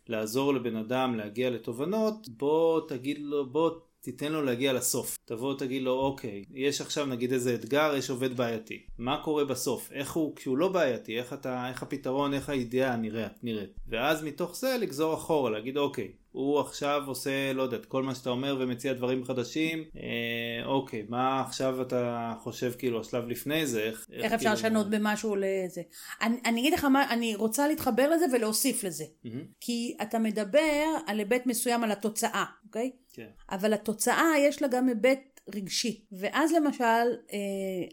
[0.09, 5.19] ולעזור לבן אדם להגיע לתובנות, בוא תגיד לו בוא תיתן לו להגיע לסוף.
[5.25, 8.83] תבוא תגיד לו אוקיי, יש עכשיו נגיד איזה אתגר, יש עובד בעייתי.
[8.99, 9.93] מה קורה בסוף?
[9.93, 12.97] איך הוא, כשהוא לא בעייתי, איך אתה, איך הפתרון, איך האידאה
[13.43, 13.73] נראית.
[13.89, 18.31] ואז מתוך זה לגזור אחורה, להגיד אוקיי, הוא עכשיו עושה, לא יודעת, כל מה שאתה
[18.31, 24.07] אומר ומציע דברים חדשים, אה, אוקיי, מה עכשיו אתה חושב כאילו השלב לפני זה, איך...
[24.13, 24.69] איך, איך אפשר כאילו...
[24.69, 25.83] לשנות במשהו לזה.
[26.23, 29.05] אני, אני אגיד לך מה, אני רוצה להתחבר לזה ולהוסיף לזה.
[29.05, 29.29] Mm-hmm.
[29.61, 32.91] כי אתה מדבר על היבט מסוים על התוצאה, אוקיי?
[33.13, 33.29] כן.
[33.51, 36.05] אבל התוצאה יש לה גם היבט רגשי.
[36.13, 37.39] ואז למשל, אה,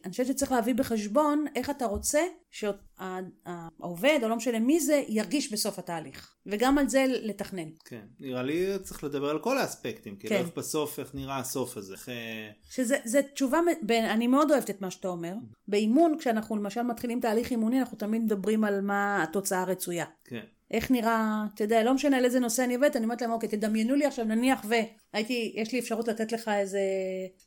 [0.06, 2.20] אני חושבת שצריך להביא בחשבון איך אתה רוצה
[2.56, 6.36] שהעובד, או לא משנה מי זה, ירגיש בסוף התהליך.
[6.46, 7.70] וגם על זה לתכנן.
[7.86, 10.42] כן, נראה לי צריך לדבר על כל האספקטים, כאילו כן.
[10.42, 11.94] איך בסוף, איך נראה הסוף הזה.
[11.94, 12.10] איך...
[12.10, 15.34] אה, שזה תשובה, אני מאוד אוהבת את מה שאתה אומר.
[15.68, 20.06] באימון, כשאנחנו למשל מתחילים תהליך אימוני, אנחנו תמיד מדברים על מה התוצאה הרצויה.
[20.26, 20.44] כן.
[20.72, 23.50] איך נראה, אתה יודע, לא משנה על איזה נושא אני עובדת, אני אומרת להם, אוקיי,
[23.50, 24.66] תדמיינו לי עכשיו, נניח
[25.14, 26.80] והייתי, יש לי אפשרות לתת לך איזה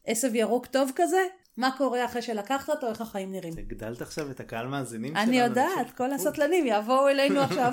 [0.07, 1.21] עשב ירוק טוב כזה,
[1.59, 3.53] מה קורה אחרי שלקחת אותו, איך החיים נראים.
[3.59, 5.29] הגדלת עכשיו את הקהל מאזינים שלנו.
[5.29, 7.73] אני יודעת, כל הסטלנים יבואו אלינו עכשיו.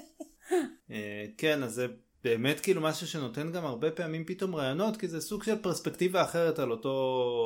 [0.90, 1.86] אה, כן, אז זה
[2.24, 6.58] באמת כאילו משהו שנותן גם הרבה פעמים פתאום רעיונות כי זה סוג של פרספקטיבה אחרת
[6.58, 6.88] על אותו,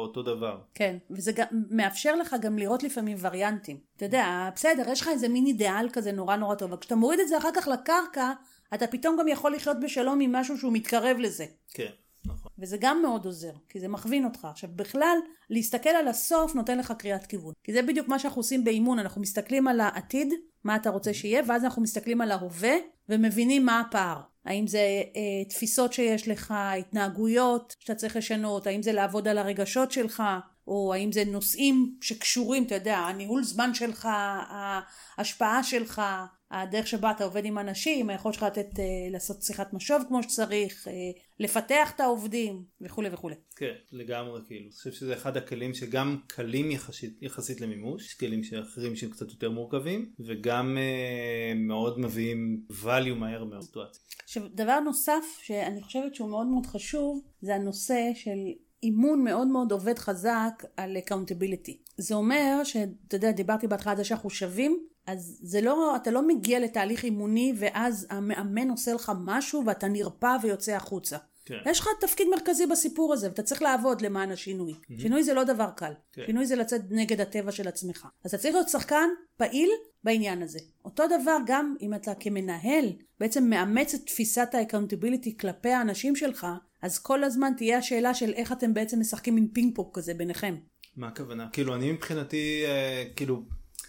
[0.03, 0.61] אותו דבר.
[0.75, 3.79] כן, וזה גם מאפשר לך גם לראות לפעמים וריאנטים.
[3.97, 7.21] אתה יודע, בסדר, יש לך איזה מין אידיאל כזה נורא נורא טוב, אבל כשאתה מוריד
[7.21, 8.33] את זה אחר כך לקרקע,
[8.75, 11.47] אתה פתאום גם יכול לחיות בשלום עם משהו שהוא מתקרב לזה.
[11.75, 11.91] כן.
[12.59, 14.45] וזה גם מאוד עוזר, כי זה מכווין אותך.
[14.51, 15.19] עכשיו בכלל,
[15.51, 17.53] להסתכל על הסוף נותן לך קריאת כיוון.
[17.65, 20.33] כי זה בדיוק מה שאנחנו עושים באימון, אנחנו מסתכלים על העתיד,
[20.65, 22.75] מה אתה רוצה שיהיה, ואז אנחנו מסתכלים על ההווה,
[23.09, 24.21] ומבינים מה הפער.
[24.45, 24.79] האם זה
[25.17, 30.23] אה, תפיסות שיש לך, התנהגויות שאתה צריך לשנות, האם זה לעבוד על הרגשות שלך,
[30.67, 34.09] או האם זה נושאים שקשורים, אתה יודע, הניהול זמן שלך,
[35.17, 36.03] ההשפעה שלך,
[36.51, 40.89] הדרך שבה אתה עובד עם אנשים, היכולת שלך לתת, אה, לעשות שיחת משוב כמו שצריך,
[40.89, 40.93] אה,
[41.41, 43.35] לפתח את העובדים וכולי וכולי.
[43.57, 44.65] כן, לגמרי כאילו.
[44.65, 49.31] אני חושב שזה אחד הכלים שגם קלים יחסית, יחסית למימוש, יש כלים אחרים שהם קצת
[49.31, 53.65] יותר מורכבים, וגם אה, מאוד מביאים value מהר מאוד.
[54.23, 58.39] עכשיו, דבר נוסף שאני חושבת שהוא מאוד מאוד חשוב, זה הנושא של
[58.85, 61.73] אימון מאוד מאוד עובד חזק על accountability.
[61.99, 66.27] זה אומר שאתה יודע, דיברתי בהתחלה על זה שאנחנו שווים, אז זה לא, אתה לא
[66.27, 71.17] מגיע לתהליך אימוני ואז המאמן עושה לך משהו ואתה נרפא ויוצא החוצה.
[71.45, 71.59] כן.
[71.67, 74.73] יש לך תפקיד מרכזי בסיפור הזה ואתה צריך לעבוד למען השינוי.
[74.73, 75.03] Mm-hmm.
[75.03, 75.93] שינוי זה לא דבר קל.
[76.13, 76.23] כן.
[76.27, 78.07] שינוי זה לצאת נגד הטבע של עצמך.
[78.25, 79.71] אז אתה צריך להיות שחקן פעיל
[80.05, 80.59] בעניין הזה.
[80.85, 86.47] אותו דבר גם אם אתה כמנהל בעצם מאמץ את תפיסת ה-accountability כלפי האנשים שלך,
[86.83, 90.57] אז כל הזמן תהיה השאלה של איך אתם בעצם משחקים עם פינג פונג כזה ביניכם.
[90.97, 91.49] מה הכוונה?
[91.53, 93.43] כאילו אני מבחינתי, אה, כאילו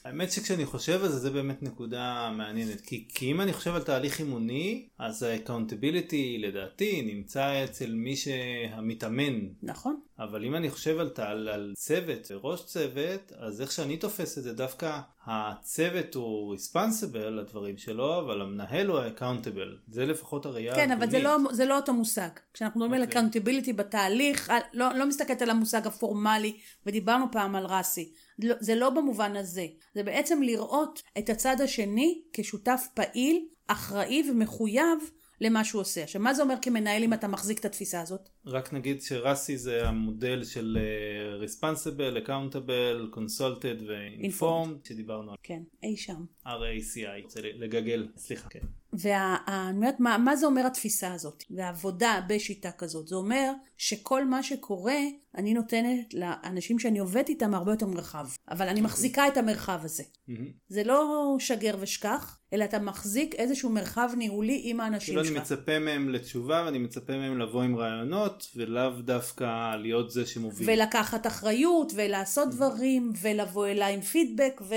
[0.05, 3.83] האמת שכשאני חושב על זה זה באמת נקודה מעניינת כי, כי אם אני חושב על
[3.83, 9.39] תהליך אימוני אז ה-accountability לדעתי נמצא אצל מי שהמתאמן.
[9.63, 9.99] נכון.
[10.19, 14.43] אבל אם אני חושב על, על, על צוות וראש צוות אז איך שאני תופס את
[14.43, 20.75] זה דווקא הצוות הוא responsible לדברים שלו אבל המנהל הוא accountable זה לפחות הראייה.
[20.75, 23.17] כן אבל זה לא, זה לא אותו מושג כשאנחנו מדברים okay.
[23.17, 28.75] על accountability בתהליך לא, לא מסתכלת על המושג הפורמלי ודיברנו פעם על רסי לא, זה
[28.75, 34.99] לא במובן הזה זה בעצם לראות את הצד השני כשותף פעיל אחראי ומחויב
[35.41, 36.04] למה שהוא עושה.
[36.04, 38.30] עכשיו מה זה אומר כמנהל אם אתה מחזיק את התפיסה הזאת?
[38.47, 45.36] רק נגיד שרסי זה המודל של uh, responsible, accountable, consulted ו-informed שדיברנו עליו.
[45.43, 46.25] כן, אי שם.
[46.47, 48.60] RACI, רוצה לגגל, סליחה, כן.
[48.99, 51.43] ואני אומרת, מה, מה זה אומר התפיסה הזאת?
[51.49, 53.08] ועבודה בשיטה כזאת.
[53.08, 54.97] זה אומר שכל מה שקורה,
[55.38, 58.27] אני נותנת לאנשים שאני עובדת איתם הרבה יותר מרחב.
[58.49, 60.03] אבל אני מחזיקה את המרחב הזה.
[60.03, 60.31] Mm-hmm.
[60.67, 65.25] זה לא שגר ושכח, אלא אתה מחזיק איזשהו מרחב ניהולי עם האנשים שלך.
[65.25, 70.25] כאילו אני מצפה מהם לתשובה ואני מצפה מהם לבוא עם רעיונות, ולאו דווקא להיות זה
[70.25, 70.69] שמוביל.
[70.69, 72.51] ולקחת אחריות, ולעשות mm-hmm.
[72.51, 74.75] דברים, ולבוא אליי עם פידבק, ו...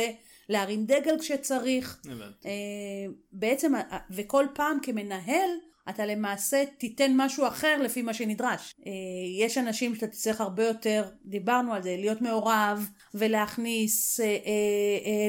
[0.49, 2.01] להרים דגל כשצריך.
[2.05, 2.49] הבנתי.
[2.49, 5.51] אה, בעצם, אה, וכל פעם כמנהל,
[5.89, 8.75] אתה למעשה תיתן משהו אחר לפי מה שנדרש.
[8.87, 8.93] אה,
[9.39, 14.21] יש אנשים שאתה תצטרך הרבה יותר, דיברנו על זה, להיות מעורב ולהכניס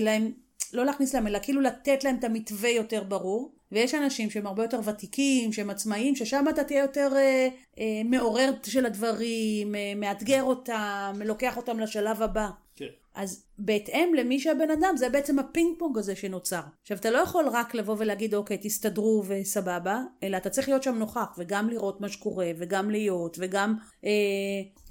[0.01, 0.31] להם,
[0.73, 3.58] לא להכניס להם, אלא כאילו לתת להם את המתווה יותר ברור.
[3.71, 7.47] ויש אנשים שהם הרבה יותר ותיקים, שהם עצמאיים, ששם אתה תהיה יותר אה,
[7.79, 12.49] אה, מעורר של הדברים, אה, מאתגר אותם, לוקח אותם לשלב הבא.
[12.75, 12.85] כן.
[13.15, 16.61] אז בהתאם למי שהבן אדם, זה בעצם הפינג פונג הזה שנוצר.
[16.81, 20.95] עכשיו, אתה לא יכול רק לבוא ולהגיד, אוקיי, תסתדרו וסבבה, אלא אתה צריך להיות שם
[20.95, 24.09] נוכח, וגם לראות מה שקורה, וגם להיות, וגם אה,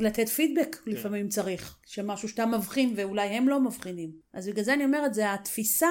[0.01, 0.91] לתת פידבק כן.
[0.91, 4.11] לפעמים צריך, שמשהו שאתה מבחין ואולי הם לא מבחינים.
[4.35, 5.89] אז בגלל זה אני אומרת, זה התפיסה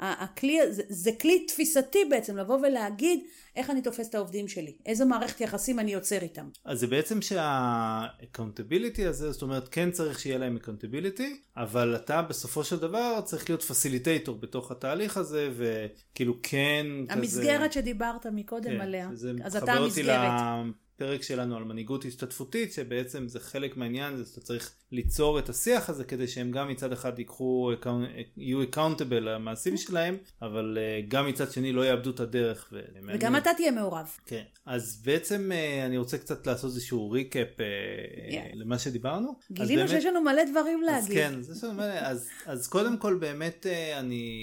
[0.00, 3.20] הכלי, זה, זה כלי תפיסתי בעצם לבוא ולהגיד
[3.60, 6.48] איך אני תופס את העובדים שלי, איזה מערכת יחסים אני יוצר איתם.
[6.64, 11.22] אז זה בעצם שה-accountability הזה, זאת אומרת כן צריך שיהיה להם accountability,
[11.56, 17.80] אבל אתה בסופו של דבר צריך להיות פסיליטייטור בתוך התהליך הזה, וכאילו כן המסגרת כזה...
[17.80, 19.10] שדיברת מקודם כן, עליה,
[19.44, 20.32] אז אתה המסגרת.
[21.00, 25.90] פרק שלנו על מנהיגות השתתפותית שבעצם זה חלק מהעניין זה שאתה צריך ליצור את השיח
[25.90, 27.72] הזה כדי שהם גם מצד אחד ייקחו
[28.36, 32.72] יהיו accountable למעשים שלהם אבל אה, גם מצד שני לא יאבדו את הדרך.
[33.08, 34.08] וגם אתה תהיה מעורב.
[34.26, 37.60] כן אז בעצם אה, אני רוצה קצת לעשות איזשהו recap yeah.
[38.34, 39.36] אה, למה שדיברנו.
[39.52, 41.18] גילינו באמת, שיש לנו מלא דברים להגיד.
[41.18, 43.66] אז כן זה מלא, אז, אז קודם כל באמת
[43.98, 44.40] אני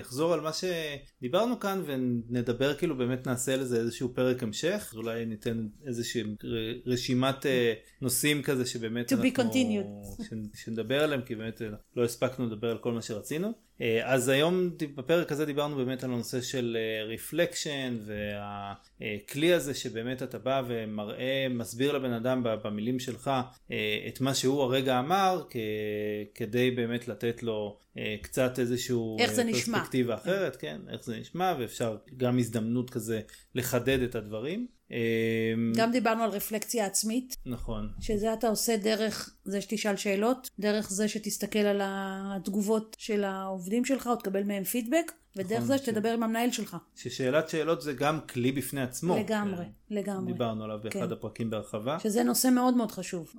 [0.00, 5.68] אחזור על מה שדיברנו כאן ונדבר כאילו באמת נעשה לזה איזשהו פרק המשך אולי ניתן
[5.86, 6.22] איזושהי
[6.86, 7.46] רשימת
[8.00, 9.28] נושאים כזה שבאמת to אנחנו...
[9.28, 10.24] be continued.
[10.54, 11.62] שנדבר עליהם כי באמת
[11.96, 13.69] לא הספקנו לדבר על כל מה שרצינו.
[13.80, 16.76] אה, אז היום בפרק הזה דיברנו באמת על הנושא של
[17.08, 23.30] רפלקשן אה, והכלי הזה שבאמת אתה בא ומראה, מסביר לבן אדם במילים שלך
[23.70, 25.42] אה, את מה שהוא הרגע אמר
[26.34, 27.78] כדי באמת לתת לו
[28.22, 29.16] קצת איזשהו
[29.52, 33.20] פרספקטיבה אחרת, כן, איך זה נשמע ואפשר גם הזדמנות כזה
[33.54, 34.66] לחדד את הדברים.
[34.90, 34.96] אמ,
[35.76, 37.88] גם דיברנו על רפלקציה עצמית, נכון.
[38.00, 44.06] שזה אתה עושה דרך זה שתשאל שאלות, דרך זה שתסתכל על התגובות של העובדים שלך
[44.06, 46.76] או תקבל מהם פידבק, ודרך נכון, זה ש- שתדבר עם המנהל שלך.
[46.96, 49.16] ששאלת שאלות זה גם כלי בפני עצמו.
[49.18, 49.94] לגמרי, כן.
[49.94, 50.32] לגמרי.
[50.32, 51.12] דיברנו עליו באחד כן.
[51.12, 51.98] הפרקים בהרחבה.
[51.98, 53.32] שזה נושא מאוד מאוד חשוב.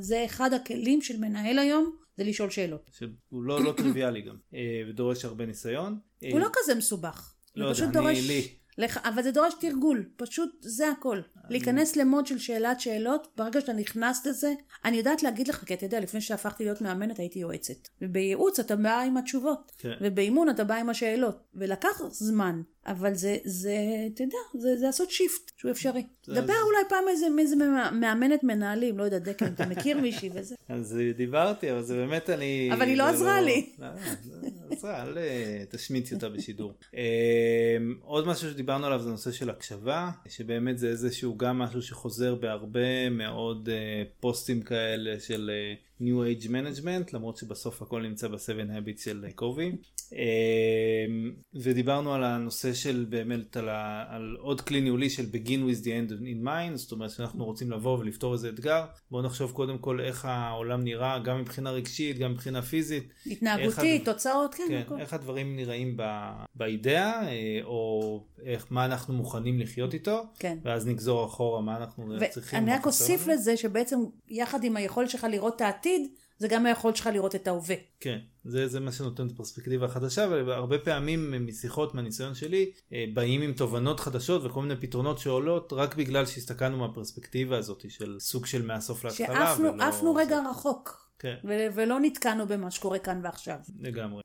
[0.00, 2.90] זה אחד הכלים של מנהל היום, זה לשאול שאלות.
[2.92, 5.98] שהוא לא, לא טריוויאלי גם, אה, ודורש הרבה ניסיון.
[6.24, 7.34] אה, הוא לא כזה מסובך.
[7.56, 8.26] לא יודע, אני- דורש...
[8.26, 8.48] לי.
[8.78, 11.20] לך, אבל זה דורש תרגול, פשוט זה הכל.
[11.50, 14.52] להיכנס למוד של שאלת שאלות, ברגע שאתה נכנס לזה,
[14.84, 17.88] אני יודעת להגיד לך, כי אתה יודע, לפני שהפכתי להיות מאמנת הייתי יועצת.
[18.02, 19.92] ובייעוץ אתה בא עם התשובות, כן.
[20.00, 23.74] ובאימון אתה בא עם השאלות, ולקח זמן, אבל זה, זה,
[24.20, 26.02] יודע, זה, זה לעשות שיפט שהוא אפשרי.
[26.28, 27.56] דבר אולי פעם איזה, איזה
[27.92, 30.54] מאמנת מנהלים, לא יודעת, דקל, אתה מכיר מישהי וזה.
[30.68, 32.70] אז אה, דיברתי, אבל זה באמת אני...
[32.72, 33.66] אבל היא לא עזרה לי.
[33.78, 33.86] לא,
[34.22, 36.72] זה עזרה, אל אה, תשמיצי אותה בשידור.
[36.96, 42.34] אה, עוד משהו שדיברנו עליו זה נושא של הקשבה, שבאמת זה איזשהו גם משהו שחוזר
[42.34, 48.36] בהרבה מאוד אה, פוסטים כאלה של אה, New Age Management, למרות שבסוף הכל נמצא ב-7
[48.38, 49.72] Habits של אה, קובי.
[50.12, 51.06] אה,
[51.54, 55.86] ודיברנו על הנושא של באמת על, ה, על עוד כלי ניהולי של begin with the
[55.86, 60.00] end in mind, זאת אומרת שאנחנו רוצים לבוא ולפתור איזה אתגר, בואו נחשוב קודם כל
[60.00, 63.08] איך העולם נראה, גם מבחינה רגשית, גם מבחינה פיזית.
[63.26, 65.00] התנהגותית, איך תוצאות, כן, כן, הכל.
[65.00, 70.58] איך הדברים נראים ב- באידאה, אה, או איך, מה אנחנו מוכנים לחיות איתו, כן.
[70.64, 72.58] ואז נגזור אחורה מה אנחנו צריכים.
[72.58, 73.26] ואני רק אוסיף.
[73.26, 73.96] לזה שבעצם
[74.28, 76.02] יחד עם היכולת שלך לראות את העתיד,
[76.38, 77.74] זה גם היכולת שלך לראות את ההווה.
[78.00, 83.42] כן, זה, זה מה שנותן את הפרספקטיבה החדשה, והרבה פעמים משיחות מהניסיון שלי, אה, באים
[83.42, 88.66] עם תובנות חדשות וכל מיני פתרונות שעולות רק בגלל שהסתכלנו מהפרספקטיבה הזאת של סוג של
[88.66, 89.26] מהסוף להתחלה.
[89.56, 93.56] שעפנו ולא- רגע רחוק, כן, ו- ולא נתקענו במה שקורה כאן ועכשיו.
[93.80, 94.22] לגמרי.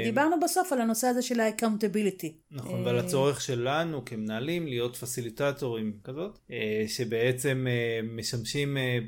[0.00, 2.32] ודיברנו בסוף על הנושא הזה של ה-accountability.
[2.50, 8.98] נכון, אה, ועל הצורך שלנו כמנהלים להיות פסיליטטורים כזאת, אה, שבעצם אה, משמשים אה, אה,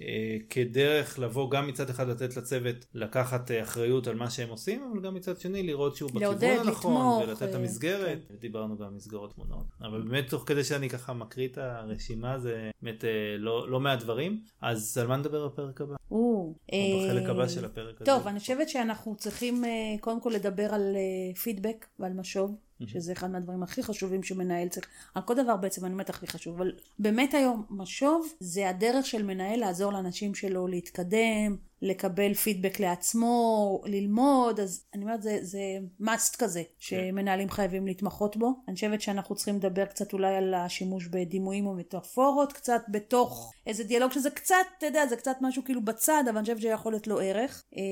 [0.00, 4.90] אה, כדרך לבוא גם מצד אחד לתת לצוות לקחת אה, אחריות על מה שהם עושים,
[4.92, 8.92] אבל גם מצד שני לראות שהוא בכיוון הנכון, ולתת את אה, המסגרת, ודיברנו גם על
[8.92, 9.66] מסגרות מונעות.
[9.80, 14.00] אבל באמת תוך כדי שאני ככה מקריא את הרשימה זה באמת אה, לא לא מעט
[14.00, 15.94] דברים, אז על מה נדבר בפרק הבא?
[16.10, 18.04] או, או בחלק אה, הבא של הפרק הזה.
[18.04, 23.12] טוב, אני חושבת שאנחנו צריכים אה, קודם כל לדבר על אה, פידבק ועל משוב, שזה
[23.12, 26.72] אחד מהדברים הכי חשובים שמנהל צריך, על כל דבר בעצם אני אומרת הכי חשוב, אבל
[26.98, 34.60] באמת היום משוב זה הדרך של מנהל לעזור לאנשים שלו להתקדם, לקבל פידבק לעצמו, ללמוד,
[34.60, 35.60] אז אני אומרת זה, זה
[36.00, 38.52] must כזה, שמנהלים חייבים להתמחות בו.
[38.68, 44.12] אני חושבת שאנחנו צריכים לדבר קצת אולי על השימוש בדימויים ומטאפורות, קצת בתוך איזה דיאלוג
[44.12, 47.20] שזה קצת, אתה יודע, זה קצת משהו כאילו בצד, אבל אני חושבת שיכול להיות לו
[47.20, 47.64] ערך.
[47.76, 47.82] אה,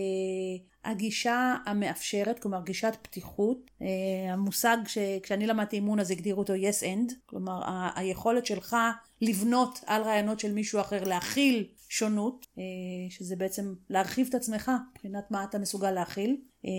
[0.91, 3.87] הגישה המאפשרת, כלומר גישת פתיחות, אה,
[4.33, 8.77] המושג שכשאני למדתי אימון אז הגדירו אותו yes end, כלומר ה- היכולת שלך
[9.21, 12.63] לבנות על רעיונות של מישהו אחר, להכיל שונות, אה,
[13.11, 16.37] שזה בעצם להרחיב את עצמך מבחינת מה אתה מסוגל להכיל.
[16.67, 16.73] אה,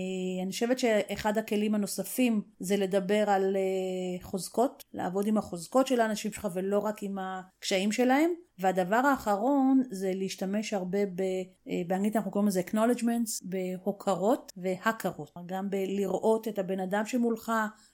[0.43, 6.32] אני חושבת שאחד הכלים הנוספים זה לדבר על אה, חוזקות, לעבוד עם החוזקות של האנשים
[6.32, 8.32] שלך ולא רק עם הקשיים שלהם.
[8.60, 11.21] והדבר האחרון זה להשתמש הרבה ב...
[11.69, 15.32] אה, באנגלית אנחנו קוראים לזה acknowledgements, בהוקרות והכרות.
[15.45, 17.52] גם בלראות את הבן אדם שמולך,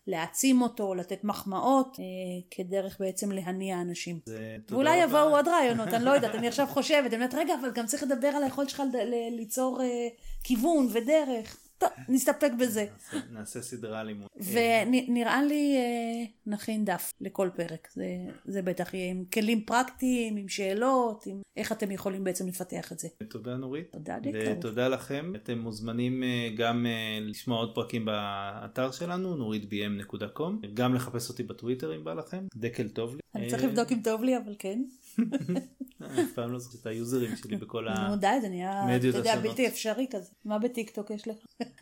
[0.07, 2.03] להעצים אותו, לתת מחמאות, אה,
[2.51, 4.19] כדרך בעצם להניע אנשים.
[4.25, 4.97] זה- ואולי.
[5.03, 8.03] יבואו עוד רעיונות, אני לא יודעת, אני עכשיו חושבת, אני אומרת, רגע, אבל גם צריך
[8.03, 10.07] לדבר על היכולת שלך ל- ליצור אה,
[10.43, 11.57] כיוון ודרך.
[11.83, 12.85] טוב, נסתפק בזה.
[12.93, 14.27] נעשה- נעשה סדרה לימוד.
[14.37, 18.05] ונראה לי אה, נכין דף לכל פרק, זה,
[18.45, 22.99] זה בטח יהיה עם כלים פרקטיים, עם שאלות, עם איך אתם יכולים בעצם לפתח את
[22.99, 23.07] זה.
[23.29, 23.91] תודה נורית.
[23.91, 24.37] תודה דקה.
[24.57, 25.33] ותודה לכם.
[25.35, 26.91] אתם מוזמנים אה, גם אה,
[27.21, 33.15] לשמוע עוד פרקים באתר שלנו, נוריתbm.com, גם לחפש אותי בטוויטר אם בא לכם, דקל טוב
[33.15, 33.19] לי.
[33.35, 34.81] אני צריך לבדוק אם טוב לי, אבל כן.
[35.19, 38.07] אה, אף פעם לא זוכר את היוזרים שלי בכל ה...
[38.09, 39.49] נו די, זה נהיה, אתה המדיות יודע, השונות.
[39.49, 40.29] בלתי אפשרי כזה.
[40.45, 41.35] מה בטיקטוק יש לך?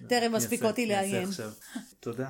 [0.08, 1.30] טרם אני מספיק אעשה- אותי אני אעשה לעיין.
[2.00, 2.30] תודה.